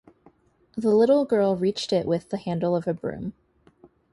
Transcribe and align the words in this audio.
The 0.75 0.95
little 0.95 1.25
girl 1.25 1.55
reached 1.55 1.93
it 1.93 2.07
with 2.07 2.29
the 2.29 2.37
handle 2.39 2.75
of 2.75 2.87
a 2.87 2.93
broom. 2.95 3.33